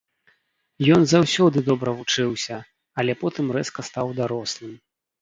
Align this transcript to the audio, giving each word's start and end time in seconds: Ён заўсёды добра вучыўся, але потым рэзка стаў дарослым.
Ён 0.95 1.01
заўсёды 1.11 1.57
добра 1.69 1.95
вучыўся, 1.99 2.57
але 2.99 3.13
потым 3.23 3.45
рэзка 3.61 3.81
стаў 3.93 4.07
дарослым. 4.25 4.79